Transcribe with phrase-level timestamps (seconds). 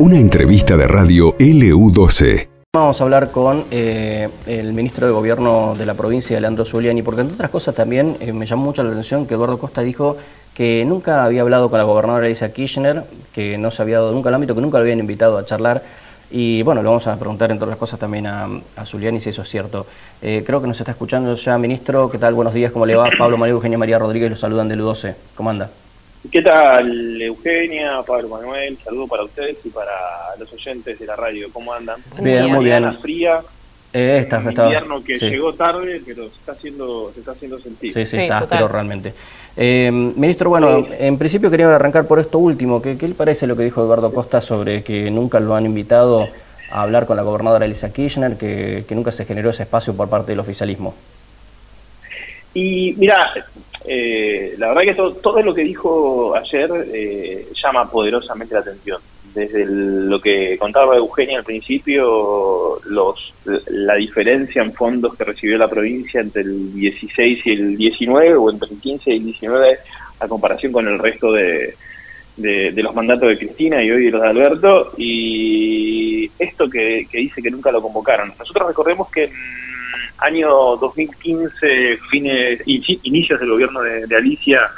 [0.00, 2.48] Una entrevista de radio LU12.
[2.72, 7.20] Vamos a hablar con eh, el ministro de Gobierno de la provincia, Leandro Zuliani, porque
[7.20, 10.16] entre otras cosas también eh, me llamó mucho la atención que Eduardo Costa dijo
[10.54, 14.28] que nunca había hablado con la gobernadora Elisa Kirchner, que no se había dado nunca
[14.28, 15.82] el ámbito, que nunca lo habían invitado a charlar.
[16.30, 18.48] Y bueno, le vamos a preguntar entre otras cosas también a,
[18.86, 19.86] Zuliani si eso es cierto.
[20.22, 22.08] Eh, creo que nos está escuchando ya, ministro.
[22.08, 22.34] ¿Qué tal?
[22.34, 23.10] Buenos días, ¿cómo le va?
[23.18, 25.14] Pablo María Eugenia María Rodríguez, los saludan del U12.
[25.34, 25.68] ¿Cómo anda?
[26.30, 28.76] ¿Qué tal, Eugenia, Pablo Manuel?
[28.84, 29.90] Saludo para ustedes y para
[30.38, 31.48] los oyentes de la radio.
[31.52, 32.00] ¿Cómo andan?
[32.20, 32.94] Bien, muy bien.
[32.98, 33.40] fría,
[33.92, 35.26] eh, está, un está, invierno que sí.
[35.30, 37.94] llegó tarde, pero se está haciendo, se está haciendo sentir.
[37.94, 39.14] Sí, sí, Sí, está áspero realmente.
[39.56, 40.88] Eh, ministro, bueno, Sí.
[41.00, 42.80] en principio quería arrancar por esto último.
[42.82, 46.28] ¿Qué, ¿Qué le parece lo que dijo Eduardo Costa sobre que nunca lo han invitado
[46.70, 50.08] a hablar con la gobernadora Elisa Kirchner, que, que nunca se generó ese espacio por
[50.08, 50.94] parte del oficialismo?
[52.54, 53.32] Y mira,
[53.86, 59.00] eh, la verdad que to- todo lo que dijo ayer eh, llama poderosamente la atención.
[59.34, 63.32] Desde lo que contaba Eugenia al principio, los,
[63.68, 68.50] la diferencia en fondos que recibió la provincia entre el 16 y el 19, o
[68.50, 69.78] entre el 15 y el 19,
[70.18, 71.74] a comparación con el resto de,
[72.36, 77.06] de, de los mandatos de Cristina y hoy de los de Alberto, y esto que,
[77.08, 78.32] que dice que nunca lo convocaron.
[78.36, 79.30] Nosotros recordemos que
[80.20, 84.70] año 2015, fines, inici- inicios del gobierno de, de Alicia,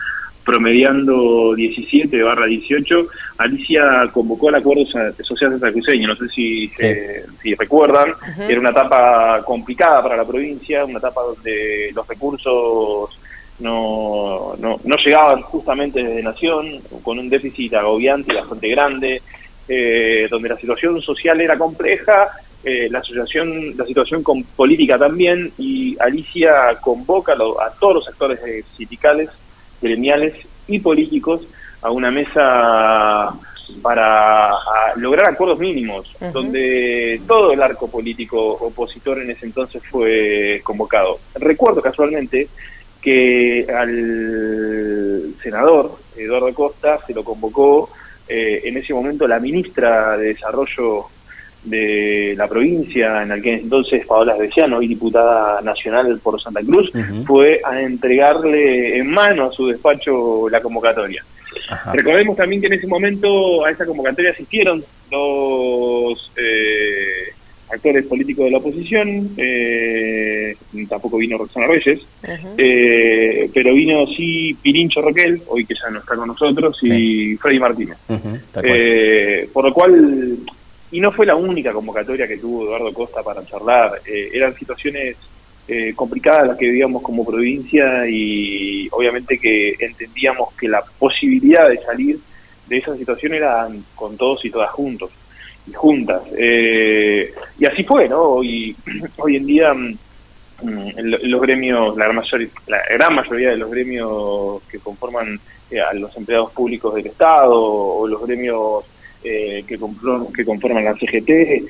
[0.45, 3.07] promediando 17 barra 18,
[3.39, 8.13] Alicia convocó al Acuerdo Social Santacruceño, no sé si, se- si recuerdan,
[8.49, 13.19] era una etapa complicada para la provincia, una etapa donde los recursos
[13.61, 19.23] no, no, no llegaban justamente desde Nación, con un déficit agobiante y bastante grande,
[19.69, 22.29] eh, donde la situación social era compleja,
[22.65, 28.41] eh, la, asociación, la situación con política también, y Alicia convoca a, todos los actores
[28.77, 29.31] sindicales,
[29.81, 30.35] gremiales
[30.69, 31.43] y políticos
[31.81, 33.33] a una mesa
[33.81, 34.53] para
[34.97, 41.19] lograr acuerdos mínimos, donde todo el arco político opositor en ese entonces fue convocado.
[41.35, 42.49] Recuerdo casualmente
[43.01, 47.91] que al senador Eduardo Costa se lo convocó
[48.29, 51.07] eh, en ese momento la ministra de Desarrollo
[51.65, 56.91] de la provincia, en aquel entonces Paola Beciano, hoy diputada nacional por Santa Cruz,
[57.27, 61.25] fue a entregarle en mano a su despacho la convocatoria.
[61.69, 61.93] Ajá.
[61.93, 67.33] Recordemos también que en ese momento a esa convocatoria asistieron los eh,
[67.73, 70.55] actores políticos de la oposición, eh,
[70.89, 72.01] tampoco vino Roxana Reyes,
[72.59, 77.59] eh, pero vino sí Pirincho Roquel, hoy que ya no está con nosotros, y Freddy
[77.59, 77.97] Martínez.
[78.63, 80.37] Eh, por lo cual,
[80.93, 85.17] y no fue la única convocatoria que tuvo Eduardo Costa para charlar, eh, eran situaciones
[85.67, 91.79] eh, complicadas las que vivíamos como provincia y obviamente que entendíamos que la posibilidad de
[91.79, 92.19] salir
[92.69, 95.11] de esa situación era con todos y todas juntos
[95.67, 96.23] y juntas.
[96.37, 98.21] Eh, y así fue, ¿no?
[98.23, 98.75] Hoy,
[99.19, 99.95] hoy en día mm,
[100.63, 105.39] mm, lo- los gremios, la gran, mayoría, la gran mayoría de los gremios que conforman
[105.71, 108.85] eh, a los empleados públicos del Estado o los gremios
[109.25, 111.65] eh, que, conform- que conforman la CGT eh,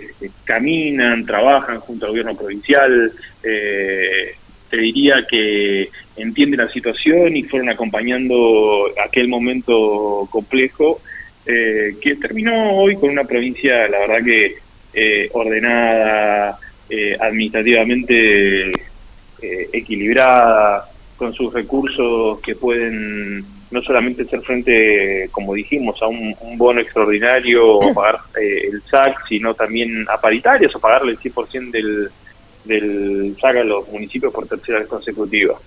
[0.45, 3.13] caminan, trabajan junto al gobierno provincial.
[3.43, 4.35] eh,
[4.71, 11.03] te diría que entienden la situación y fueron acompañando aquel momento complejo
[11.45, 16.59] que terminó hoy con una provincia, la verdad que ordenada,
[17.21, 18.73] administrativamente
[19.73, 20.87] equilibrada,
[21.17, 26.81] con sus recursos que pueden no solamente hacer frente, como dijimos, a un, un bono
[26.81, 32.11] extraordinario o pagar eh, el SAC, sino también a paritarios o pagarle el 100% del,
[32.65, 35.59] del SAC a los municipios por tercera vez consecutiva.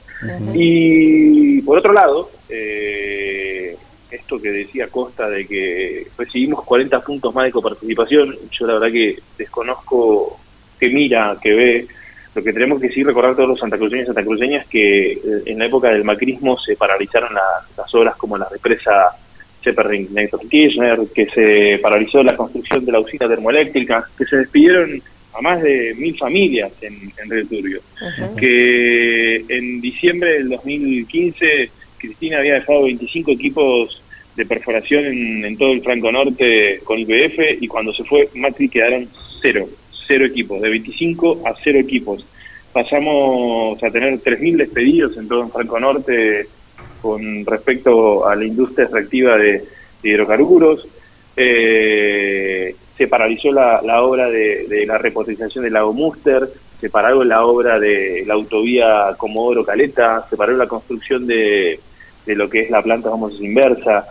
[0.54, 3.76] Y por otro lado, eh,
[4.10, 8.92] esto que decía Costa de que recibimos 40 puntos más de coparticipación, yo la verdad
[8.92, 10.40] que desconozco
[10.80, 11.88] qué mira, qué ve.
[12.36, 15.66] Lo que tenemos que sí recordar todos los santacruceños y santacruceñas que eh, en la
[15.68, 17.42] época del macrismo se paralizaron la-
[17.78, 19.12] las obras como la represa
[19.64, 25.02] Sheparding Néstor Kirchner, que se paralizó la construcción de la usina termoeléctrica, que se despidieron
[25.34, 26.94] a más de mil familias en,
[27.24, 27.82] en Río Turbio.
[28.36, 34.02] Que en diciembre del 2015 Cristina había dejado 25 equipos
[34.36, 38.68] de perforación en, en todo el Franco Norte con IPF y cuando se fue Macri
[38.70, 39.08] quedaron
[39.42, 39.68] cero,
[40.08, 42.26] cero equipos, de 25 a cero equipos.
[42.74, 46.48] Pasamos a tener 3.000 despedidos en todo el Franco Norte
[47.02, 49.64] con respecto a la industria extractiva de,
[50.04, 50.88] hidrocarburos.
[51.38, 56.50] Eh, se paralizó la, obra de, la repotenciación del lago Muster,
[56.80, 61.80] se paró la obra de la autovía Comodoro Caleta, se paró la construcción de,
[62.26, 64.08] de lo que es la planta famosa inversa.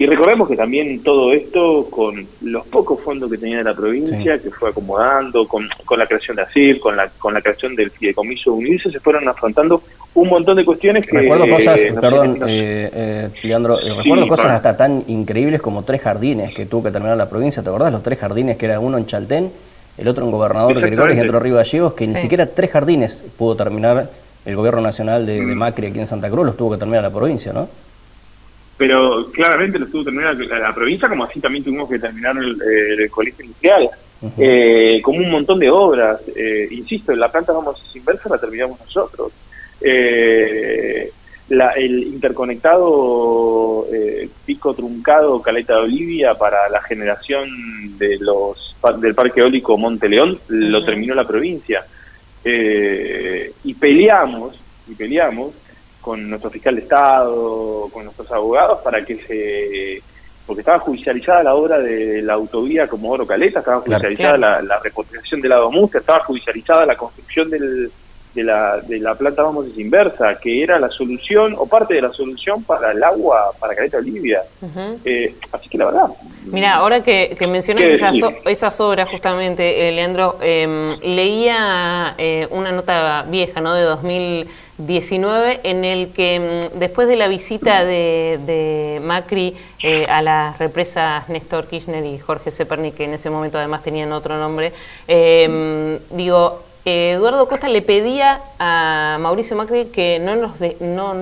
[0.00, 4.48] Y recordemos que también todo esto con los pocos fondos que tenía la provincia, que
[4.48, 8.52] fue acomodando, con, con, la creación de ASIR, con la, con la creación del fideicomiso
[8.52, 9.82] UNICE, se fueron afrontando
[10.14, 11.18] un montón de cuestiones que...
[11.18, 16.54] Recuerdo cosas, perdón, eh, eh, Leandro, eh, recuerdo cosas hasta tan increíbles como tres jardines
[16.54, 17.90] que tuvo que terminar la provincia, ¿te acordás?
[17.92, 19.50] Los tres jardines que era uno en Chaltén,
[19.96, 22.70] el otro en Gobernador de Gregorio y otro en Río Gallegos, que ni siquiera tres
[22.70, 24.08] jardines pudo terminar
[24.46, 27.10] el gobierno nacional de, de Macri aquí en Santa Cruz, los tuvo que terminar la
[27.10, 27.68] provincia, ¿no?
[28.78, 33.44] Pero claramente lo estuvo terminando la, provincia, como así también tuvimos que terminar el, colegio
[33.44, 33.90] industrial,
[34.38, 36.20] eh, como un montón de obras.
[36.34, 39.32] Eh, insisto, en la planta vamos inversa la terminamos nosotros.
[39.80, 41.10] Eh,
[41.50, 43.86] el interconectado
[44.44, 47.48] pico truncado Caleta de Olivia para la generación
[47.98, 51.84] de los del parque eólico Monte León lo terminó la provincia.
[52.44, 54.54] y peleamos,
[54.86, 55.54] y peleamos
[56.08, 60.02] con nuestro fiscal de Estado, con nuestros abogados, para que se...
[60.46, 64.78] Porque estaba judicializada la obra de la autovía como Oro Caleta, estaba judicializada la, la
[64.78, 67.92] repotenciación del lado Muster, estaba judicializada la construcción del,
[68.34, 72.10] de, la, de la planta vamos inversa, que era la solución o parte de la
[72.10, 74.40] solución para el agua para Caleta Olivia.
[75.04, 76.06] Eh, así que la verdad.
[76.46, 78.16] Mira, ahora que, mencionas esas,
[78.46, 83.74] esas, obras justamente, eh, Leandro, em, leía eh, una nota vieja, ¿no?
[83.74, 90.22] De 2000 19, en el que mm, después de la visita de, Macri eh, a
[90.22, 94.72] las represas Néstor Kirchner y Jorge Seperni, que en ese momento además tenían otro nombre,
[95.08, 101.14] eh, digo, Eduardo Costa le pedía a Mauricio Macri que no nos no,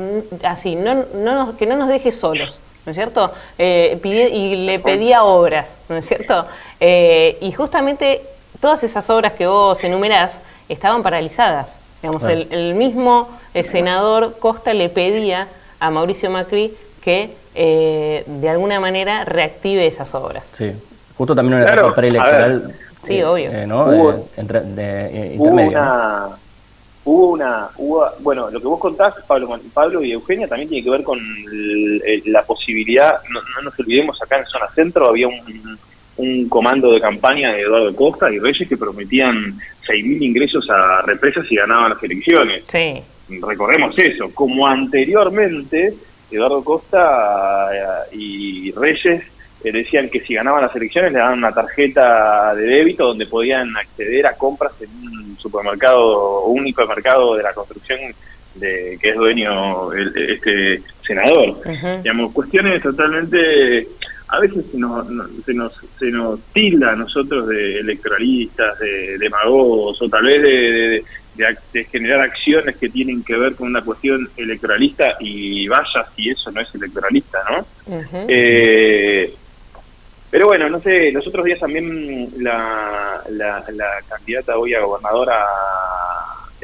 [0.44, 3.32] así no, no que no nos deje solos ¿no es cierto?
[3.58, 3.98] Eh,
[4.32, 6.46] y le pedía obras, ¿no es cierto?
[6.78, 8.22] y justamente
[8.60, 11.80] todas esas obras que vos enumerás estaban paralizadas.
[12.02, 13.28] Digamos, el, mismo
[13.62, 15.48] senador Costa le pedía
[15.80, 20.44] a Mauricio Macri que eh, de alguna manera reactive esas obras.
[20.52, 20.72] Sí,
[21.16, 22.74] justo también en una etapa preelectoral.
[23.04, 23.50] Sí, obvio.
[23.52, 23.84] Eh, ¿no?
[23.84, 24.08] Hubo,
[25.46, 26.28] una,
[27.04, 27.68] hubo una,
[28.18, 31.20] bueno, lo que vos contás, Pablo, Pablo y Eugenia, también tiene que ver con
[32.26, 35.78] la posibilidad, no, no, nos olvidemos, acá en Zona Centro había un,
[36.16, 41.44] un comando de campaña de Eduardo Costa y Reyes que prometían 6.000 ingresos a represas
[41.50, 42.64] y ganaban las elecciones.
[42.68, 43.02] Sí.
[43.28, 44.30] Recordemos eso.
[44.32, 45.94] Como anteriormente,
[46.30, 49.22] Eduardo Costa eh, y Reyes
[49.64, 53.76] eh, decían que si ganaban las elecciones le daban una tarjeta de débito donde podían
[53.76, 57.98] acceder a compras en un supermercado, un hipermercado de la construcción
[58.54, 61.56] de que es dueño este senador.
[62.02, 63.86] Digamos, cuestiones totalmente
[64.28, 65.06] a veces se nos,
[65.44, 71.04] se nos, se nos tilda a nosotros de electoralistas, de demagogos, o tal vez de,
[71.72, 76.50] de, generar acciones que tienen que ver con una cuestión electoralista y vaya si eso
[76.50, 77.66] no es electoralista, ¿no?
[78.28, 79.32] eh,
[80.28, 85.44] pero bueno, no sé, los otros días también la, la, la candidata hoy a gobernadora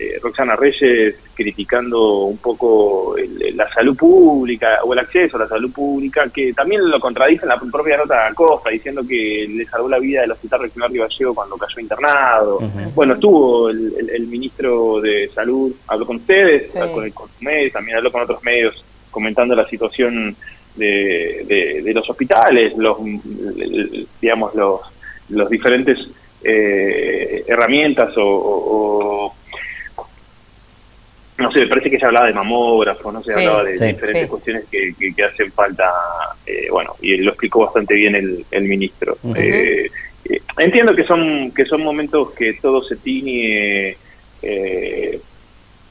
[0.02, 3.14] eh, Roxana Reyes criticando un poco
[3.54, 7.49] la salud pública o el acceso a la salud pública, que también lo contradice en
[7.49, 10.99] la propia nota de Costa, diciendo que le salvó la vida del Hospital Regional de
[10.99, 12.60] Gallego cuando cayó internado.
[12.94, 18.10] Bueno, estuvo el, ministro de Salud, habló con ustedes, con, el, con medios, también habló
[18.10, 20.34] con otros medios comentando la situación
[20.76, 22.96] de, de, los hospitales, los
[24.20, 24.80] digamos los,
[25.28, 25.99] los diferentes
[26.42, 29.35] eh, herramientas o
[31.42, 34.64] no sé, me parece que se hablaba de mamógrafo, no se hablaba de diferentes cuestiones
[34.70, 35.90] que, que, hacen falta,
[36.46, 39.18] eh, bueno, y lo explicó bastante bien el, el ministro.
[39.34, 39.90] Eh,
[40.25, 43.96] eh, entiendo que son que son momentos que todo se tiñe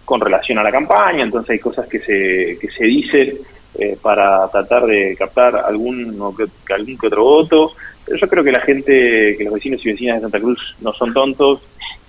[0.05, 3.38] con relación a la campaña, entonces hay cosas que se, que se dicen
[4.01, 7.72] para tratar de captar algún, que, algún que otro voto,
[8.05, 10.91] pero yo creo que la gente, que los vecinos y vecinas de Santa Cruz no
[10.93, 11.62] son tontos,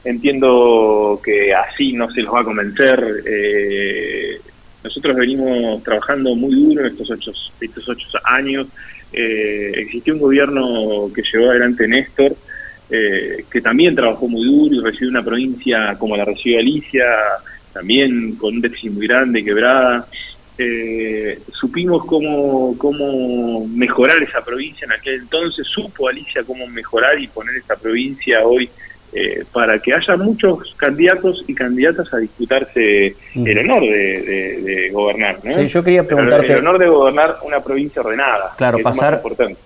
[0.04, 3.23] Entiendo que así no se los va a convencer.
[3.25, 4.40] Eh,
[4.82, 8.66] nosotros venimos trabajando muy duro en estos ocho, estos ocho años.
[9.12, 12.35] Eh, existió un gobierno que llevó adelante Néstor,
[12.90, 17.06] eh, que también trabajó muy duro y recibió una provincia como la recibió Alicia,
[17.73, 20.09] también con un déficit muy grande, quebrada.
[21.52, 27.56] supimos cómo, cómo mejorar esa provincia en aquel entonces, supo Alicia cómo mejorar y poner
[27.56, 28.68] esa provincia hoy
[29.14, 35.37] eh, para que haya muchos candidatos y candidatas a disputarse el honor de, gobernar.
[35.45, 35.52] ¿no?
[35.52, 36.50] Sí, yo quería preguntarte...
[36.50, 38.54] El, honor de gobernar una provincia ordenada.
[38.57, 39.23] Claro, pasar,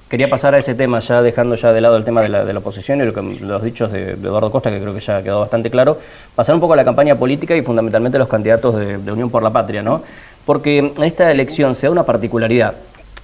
[0.09, 2.53] quería pasar a ese tema, ya dejando ya de lado el tema de la, de
[2.53, 5.23] la oposición y lo que, los dichos de, Eduardo Costa, que creo que ya ha
[5.23, 5.97] quedado bastante claro,
[6.35, 9.51] pasar un poco a la campaña política y fundamentalmente los candidatos de, Unión por la
[9.51, 10.03] Patria, ¿no?
[10.45, 12.75] Porque en esta elección se da una particularidad.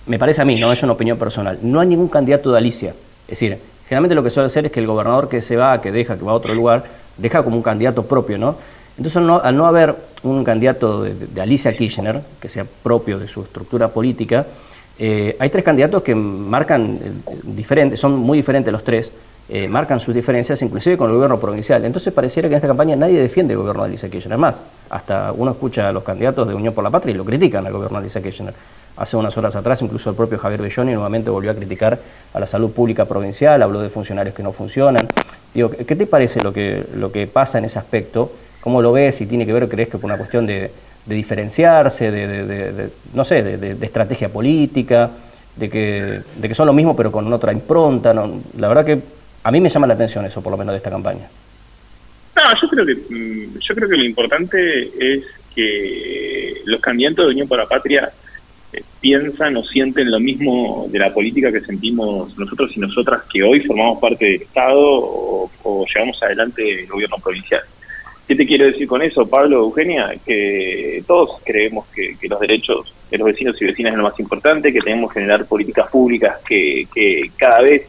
[0.06, 2.90] me parece a mí, no es una opinión personal, no hay ningún candidato de Alicia.
[3.26, 3.58] Es decir,
[3.88, 6.24] generalmente lo que suele hacer es que el gobernador que se va, que deja, que
[6.24, 6.84] va a otro lugar,
[7.16, 8.56] deja como un candidato propio, ¿no?
[8.96, 13.88] Entonces, al no, haber un candidato de, Alicia Kirchner, que sea propio de su estructura
[13.88, 14.46] política,
[14.98, 17.12] eh, hay tres candidatos que marcan eh,
[17.42, 19.10] diferentes, son muy diferentes los tres,
[19.48, 21.84] eh, marcan sus diferencias, inclusive con el gobierno provincial.
[21.84, 24.38] Entonces pareciera que en esta campaña nadie defiende el gobierno de Alicia Kirchner.
[24.38, 27.66] Más, hasta uno escucha a los candidatos de Unión por la Patria y lo critican
[27.66, 28.54] al gobierno de Alicia Kirchner.
[28.96, 31.98] Hace unas horas atrás, incluso el propio Javier Belloni nuevamente volvió a criticar
[32.32, 35.08] a la salud pública provincial, habló de funcionarios que no funcionan.
[35.52, 38.30] Digo, ¿qué te parece lo que, lo que pasa en ese aspecto?
[38.60, 39.16] ¿Cómo lo ves?
[39.16, 40.70] Si tiene que ver, crees que por una cuestión de,
[41.04, 45.10] diferenciarse, de, no sé, de, estrategia política,
[45.56, 48.14] de que, de que son lo mismo pero con otra impronta.
[48.14, 49.00] La verdad que
[49.42, 51.28] a mí me llama la atención eso, por lo menos de esta campaña.
[52.36, 57.32] No, yo creo que mm, yo creo que lo importante es que los candidatos de
[57.32, 58.10] Unión por la Patria
[58.72, 63.42] eh, piensan o sienten lo mismo de la política que sentimos nosotros y nosotras que
[63.42, 65.50] hoy formamos parte del Estado o,
[65.92, 67.60] llevamos adelante el gobierno provincial.
[68.26, 70.14] ¿Qué te quiero decir con eso, Pablo, Eugenia?
[70.24, 74.72] Que todos creemos que, los derechos de los vecinos y vecinas es lo más importante,
[74.72, 76.86] que tenemos que generar políticas públicas que,
[77.36, 77.82] cada vez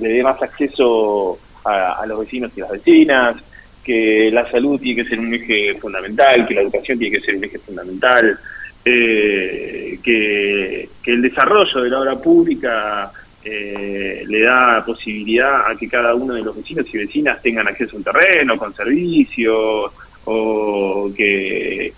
[0.00, 3.36] le dé más acceso a, los vecinos y las vecinas,
[3.84, 7.36] que la salud tiene que ser un eje fundamental, que la educación tiene que ser
[7.36, 8.38] un eje fundamental,
[8.84, 13.12] eh, que, que el desarrollo de la obra pública
[13.44, 17.94] eh, le da posibilidad a que cada uno de los vecinos y vecinas tengan acceso
[17.94, 19.92] a un terreno con servicios
[20.24, 21.92] o que eh,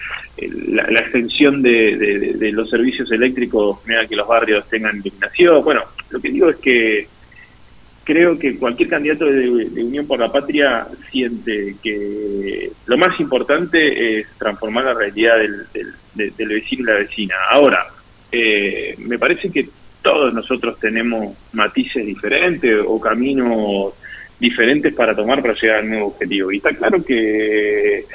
[0.69, 5.65] la, extensión de, los servicios eléctricos haga que los barrios tengan iluminación.
[5.65, 7.09] Bueno, lo que digo es que
[8.11, 9.49] creo que cualquier candidato de,
[9.85, 16.49] Unión por la Patria siente que lo más importante es transformar la realidad del, del
[16.49, 17.35] vecino y la vecina.
[17.51, 17.87] Ahora,
[18.33, 19.69] eh, me parece que
[20.03, 23.93] todos nosotros tenemos matices diferentes o caminos
[24.41, 26.51] diferentes para tomar para llegar al nuevo objetivo.
[26.51, 28.07] Y está claro que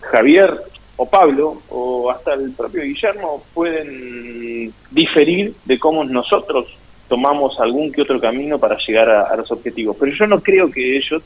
[0.00, 0.52] Javier
[0.96, 6.76] o Pablo o hasta el propio Guillermo pueden diferir de cómo nosotros
[7.08, 9.96] tomamos algún que otro camino para llegar a, los objetivos.
[9.98, 11.22] Pero yo no creo que ellos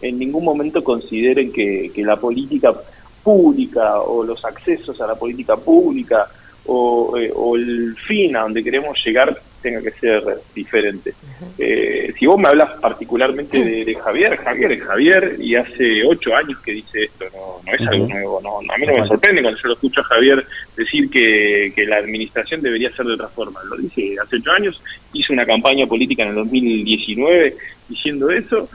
[0.00, 2.74] en ningún momento consideren que, la política
[3.22, 6.28] pública o los accesos a la política pública
[6.66, 10.22] o, eh, o, el fin a donde queremos llegar tenga que ser
[10.54, 11.14] diferente.
[11.58, 16.58] Eh, si vos me hablas particularmente de, Javier, Javier es Javier y hace ocho años
[16.60, 18.40] que dice esto, no, es algo nuevo.
[18.42, 20.44] No, a mí no me sorprende cuando yo lo escucho a Javier
[20.76, 23.60] decir que, que la administración debería ser de otra forma.
[23.64, 24.82] Lo dice hace ocho años,
[25.12, 27.56] hizo una campaña política en el 2019
[27.88, 28.68] diciendo eso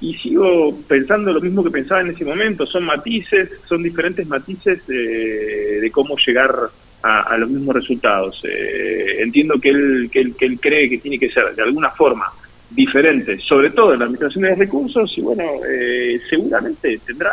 [0.00, 2.66] y sigo pensando lo mismo que pensaba en ese momento.
[2.66, 6.70] Son matices, son diferentes matices de cómo llegar
[7.02, 8.42] a, los mismos resultados.
[8.44, 11.90] Eh, entiendo que él, que, él, que él cree que tiene que ser de alguna
[11.90, 12.26] forma
[12.70, 17.32] diferente, sobre todo en la administración de recursos, y bueno, eh, seguramente tendrá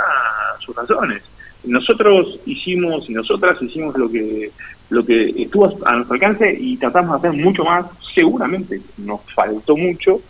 [0.59, 1.21] sus razones.
[1.63, 4.51] Nosotros hicimos y nosotras hicimos lo que
[4.89, 9.75] lo que estuvo a nuestro alcance y tratamos de hacer mucho más, seguramente nos faltó
[9.75, 10.21] mucho,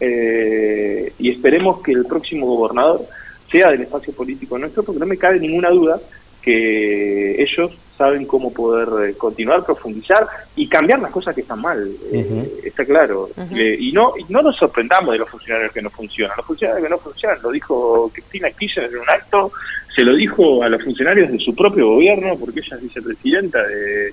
[0.00, 3.06] eh, y esperemos que el próximo gobernador
[3.50, 6.00] sea del espacio político nuestro, porque no me cabe ninguna duda
[6.42, 11.90] que ellos saben cómo poder eh, continuar, profundizar y cambiar las cosas que están mal,
[12.12, 13.30] eh, está claro.
[13.54, 16.36] Eh, y no no nos sorprendamos de los funcionarios que no funcionan.
[16.36, 19.52] Los funcionarios que no funcionan, lo dijo Cristina Kirchner en un acto,
[19.94, 24.12] se lo dijo a los funcionarios de su propio gobierno, porque ella es vicepresidenta de,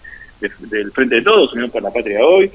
[0.60, 2.50] del Frente de Todos, Unión por la Patria Hoy.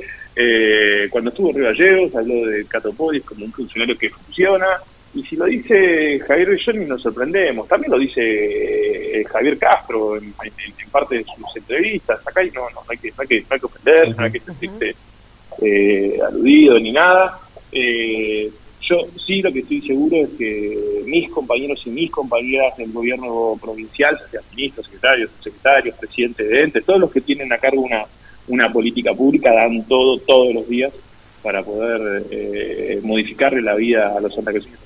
[1.11, 4.66] cuando estuvo Río Gallegos, habló de Catopodis como un funcionario que funciona.
[5.15, 7.67] Y si lo dice Javier Belloni nos sorprendemos.
[7.67, 10.35] También lo dice eh, Javier Castro en,
[10.91, 12.21] parte de sus entrevistas.
[12.27, 14.41] Acá no, no, hay, que, no, hay, que, no hay que ofender, no hay que
[14.41, 14.95] sentirse
[15.62, 17.41] eh, aludido ni nada.
[17.73, 18.50] Eh,
[18.81, 23.59] yo sí lo que estoy seguro es que mis compañeros y mis compañeras del gobierno
[23.61, 28.05] provincial, sean ministros, secretarios, secretarios, presidentes de entes, todos los que tienen a cargo una,
[28.47, 30.93] una política pública dan todo todos los días
[31.42, 34.78] para poder eh, modificarle la vida a los santacruceños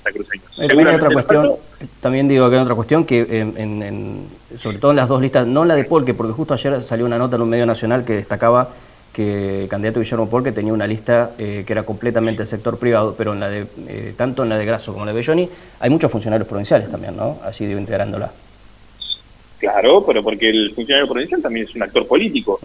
[0.57, 1.51] y También hay otra cuestión,
[1.99, 5.65] también digo que hay otra cuestión que en, sobre todo en las dos listas, no
[5.65, 8.69] la de Polque, porque justo ayer salió una nota en un medio nacional que destacaba
[9.13, 13.13] que el candidato Guillermo Polque tenía una lista eh, que era completamente del sector privado,
[13.15, 15.49] pero en la de eh, tanto en la de Grasso como en la de Belloni
[15.79, 17.39] hay muchos funcionarios provinciales también, ¿no?
[17.43, 18.31] Así digo, integrándola.
[19.59, 22.59] Claro, pero porque el funcionario provincial también es un actor político.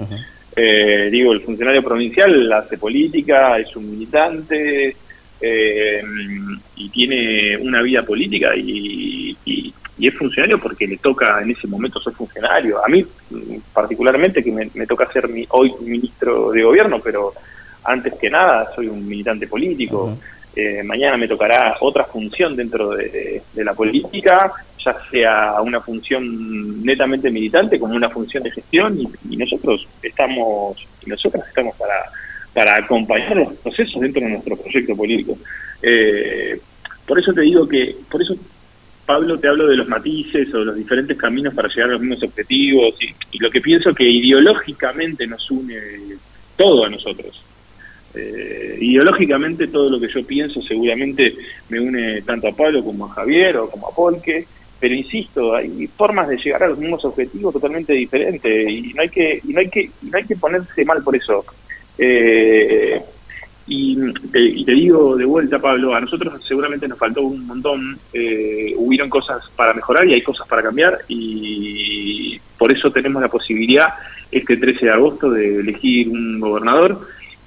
[0.61, 4.97] Eh, digo, el funcionario provincial hace política, es un militante
[5.41, 6.03] eh,
[6.75, 9.37] y tiene una vida política y,
[10.01, 12.85] es funcionario porque le toca en ese momento ser funcionario.
[12.85, 13.05] A mí
[13.73, 17.33] particularmente, que me, toca ser mi, hoy ministro de gobierno, pero
[17.85, 20.17] antes que nada soy un militante político.
[20.57, 24.53] Eh, mañana me tocará otra función dentro de, la política,
[24.85, 31.11] ya sea una función netamente militante como una función de gestión y, nosotros estamos, y
[31.11, 32.05] nosotras estamos para,
[32.53, 35.39] para acompañar los procesos dentro de nuestro proyecto político.
[35.83, 36.61] Eh,
[37.07, 38.37] por eso te digo que, por eso
[39.07, 42.23] Pablo te hablo de los matices o los diferentes caminos para llegar a los mismos
[42.23, 45.79] objetivos y, lo que pienso que ideológicamente nos une
[46.57, 47.43] todo a nosotros.
[48.15, 51.35] Eh, ideológicamente todo lo que yo pienso seguramente
[51.71, 54.47] me une tanto a Pablo como a Javier o como a Polque,
[54.81, 59.09] pero insisto, hay formas de llegar a los mismos objetivos totalmente diferentes y no hay
[59.09, 61.45] que, y no hay que, no hay que ponerse mal por eso.
[61.99, 63.03] Eh,
[63.67, 63.97] y,
[64.65, 69.43] te, digo de vuelta, Pablo, a nosotros seguramente nos faltó un montón, eh, hubieron cosas
[69.55, 73.89] para mejorar y hay cosas para cambiar y por eso tenemos la posibilidad
[74.31, 77.01] este 13 de agosto de elegir un gobernador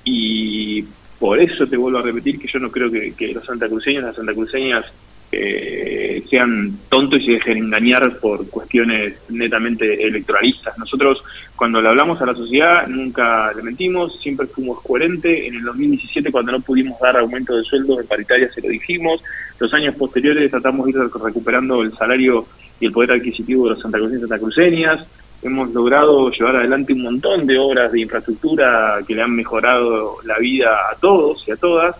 [0.03, 0.83] y
[1.19, 4.85] por eso te vuelvo a repetir que yo no creo que, los santacruceños, las santacruceñas
[5.31, 10.77] eh, sean tontos y se dejen engañar por cuestiones netamente electoralistas.
[10.77, 11.23] Nosotros
[11.55, 15.45] cuando le hablamos a la sociedad nunca le mentimos, siempre fuimos coherentes.
[15.45, 19.21] En el 2017 cuando no pudimos dar aumento de sueldo de paritaria se lo dijimos.
[19.59, 22.45] Los años posteriores tratamos de ir recuperando el salario
[22.79, 25.07] y el poder adquisitivo de los santacruceños y santacruceñas
[25.41, 30.37] hemos logrado llevar adelante un montón de obras de infraestructura que le han mejorado la
[30.37, 31.95] vida a todos y a todas,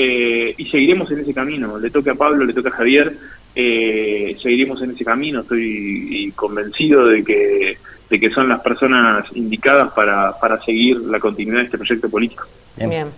[0.00, 1.76] eh, y seguiremos en ese camino.
[1.76, 3.12] Le toca a Pablo, le toca a Javier,
[3.56, 5.40] eh, seguiremos en ese camino.
[5.40, 7.78] Estoy convencido de que,
[8.08, 12.46] de que son las personas indicadas para, para seguir la continuidad de este proyecto político.
[12.76, 13.08] Bien.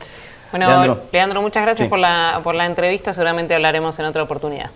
[0.50, 3.12] Bueno, Leandro, muchas gracias por, la, por la entrevista.
[3.12, 4.70] Seguramente hablaremos en otra oportunidad.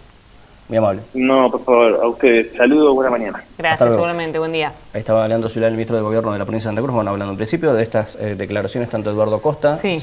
[0.68, 1.00] Muy amable.
[1.14, 2.54] No, por favor, a ustedes.
[2.54, 3.42] Saludos, buena mañana.
[3.56, 4.72] Gracias, seguramente, buen día.
[4.92, 7.10] Ahí estaba Leandro Ciudad, el ministro de Gobierno de la provincia de Santa Cruz, bueno,
[7.10, 9.98] hablando en principio de estas eh, declaraciones tanto Eduardo Costa, sí.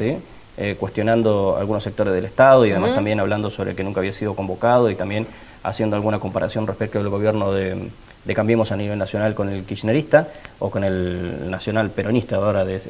[0.58, 4.36] Eh, cuestionando algunos sectores del Estado y además también hablando sobre que nunca había sido
[4.36, 5.26] convocado y también
[5.64, 7.90] haciendo alguna comparación respecto al gobierno de,
[8.26, 10.28] de Cambiemos a nivel nacional con el kirchnerista
[10.60, 12.82] o con el nacional peronista ahora de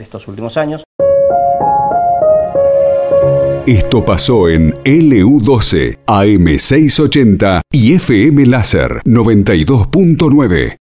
[0.00, 0.82] estos últimos años.
[3.66, 10.70] Esto pasó en LU12, AM680 y FM Láser 92.9.